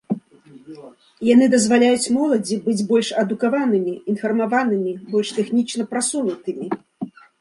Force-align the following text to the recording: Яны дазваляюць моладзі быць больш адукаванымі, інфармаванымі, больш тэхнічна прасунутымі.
Яны 1.33 1.45
дазваляюць 1.55 2.13
моладзі 2.15 2.57
быць 2.65 2.85
больш 2.91 3.11
адукаванымі, 3.25 3.93
інфармаванымі, 4.15 4.91
больш 5.13 5.27
тэхнічна 5.41 5.83
прасунутымі. 5.93 6.65